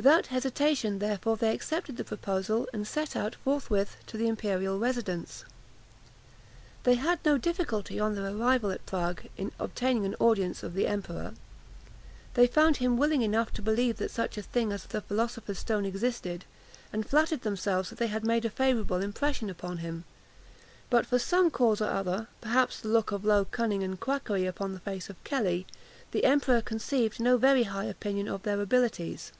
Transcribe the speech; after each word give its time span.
Without 0.00 0.28
hesitation, 0.28 0.98
therefore, 0.98 1.36
they 1.36 1.52
accepted 1.54 1.98
the 1.98 2.04
proposal, 2.04 2.66
and 2.72 2.86
set 2.88 3.14
out 3.14 3.34
forthwith 3.44 3.98
to 4.06 4.16
the 4.16 4.28
imperial 4.28 4.78
residence. 4.78 5.44
They 6.84 6.94
had 6.94 7.20
no 7.22 7.36
difficulty, 7.36 8.00
on 8.00 8.14
their 8.14 8.34
arrival 8.34 8.70
at 8.70 8.86
Prague, 8.86 9.24
in 9.36 9.52
obtaining 9.58 10.06
an 10.06 10.14
audience 10.18 10.62
of 10.62 10.72
the 10.72 10.86
emperor. 10.86 11.34
They 12.32 12.46
found 12.46 12.78
him 12.78 12.96
willing 12.96 13.20
enough 13.20 13.52
to 13.52 13.60
believe 13.60 13.98
that 13.98 14.10
such 14.10 14.38
a 14.38 14.42
thing 14.42 14.72
as 14.72 14.84
the 14.84 15.02
philosopher's 15.02 15.58
stone 15.58 15.84
existed, 15.84 16.46
and 16.94 17.06
flattered 17.06 17.42
themselves 17.42 17.90
that 17.90 17.98
they 17.98 18.06
had 18.06 18.24
made 18.24 18.46
a 18.46 18.48
favourable 18.50 19.02
impression 19.02 19.50
upon 19.50 19.78
him; 19.84 20.04
but, 20.88 21.04
from 21.04 21.18
some 21.18 21.50
cause 21.50 21.82
or 21.82 21.90
other 21.90 22.26
perhaps 22.40 22.80
the 22.80 22.88
look 22.88 23.12
of 23.12 23.22
low 23.22 23.44
cunning 23.44 23.82
and 23.82 24.00
quackery 24.00 24.46
upon 24.46 24.72
the 24.72 24.80
face 24.80 25.10
of 25.10 25.22
Kelly 25.24 25.66
the 26.12 26.24
emperor 26.24 26.62
conceived 26.62 27.20
no 27.20 27.36
very 27.36 27.64
high 27.64 27.84
opinion 27.84 28.28
of 28.28 28.44
their 28.44 28.62
abilities. 28.62 29.32